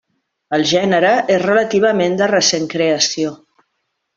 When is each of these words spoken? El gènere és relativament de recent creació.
El 0.57 0.63
gènere 0.71 1.11
és 1.35 1.41
relativament 1.43 2.17
de 2.23 2.31
recent 2.33 2.67
creació. 2.75 3.37